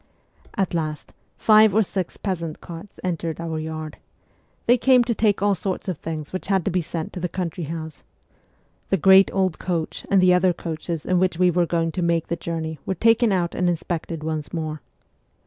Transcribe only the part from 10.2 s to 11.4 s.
other coaches in which